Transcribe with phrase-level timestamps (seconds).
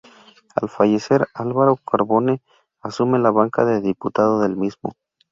[0.59, 2.41] Al fallecer Álvaro Carbone,
[2.81, 4.93] asume la banca de diputado del mismo.